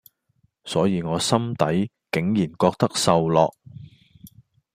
[0.65, 3.53] 所以我心底竟然覺得受落